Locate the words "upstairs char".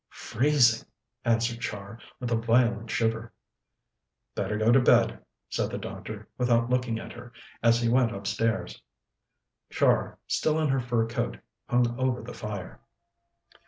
8.11-10.17